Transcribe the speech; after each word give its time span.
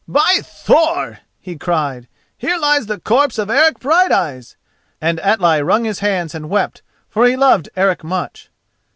"By 0.07 0.39
Thor!" 0.43 1.19
he 1.39 1.55
cried, 1.59 2.07
"here 2.35 2.57
lies 2.57 2.87
the 2.87 2.99
corpse 2.99 3.37
of 3.37 3.51
Eric 3.51 3.77
Brighteyes!" 3.79 4.57
and 4.99 5.19
Atli 5.19 5.61
wrung 5.61 5.83
his 5.83 5.99
hands 5.99 6.33
and 6.33 6.49
wept, 6.49 6.81
for 7.07 7.27
he 7.27 7.37
loved 7.37 7.69
Eric 7.75 8.03
much. 8.03 8.49